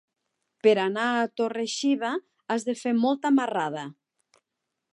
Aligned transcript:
Per 0.67 0.71
anar 0.83 1.03
a 1.17 1.27
Torre-xiva 1.41 2.11
has 2.55 2.67
de 2.71 2.75
fer 2.81 2.95
molta 3.03 3.33
marrada. 3.39 3.85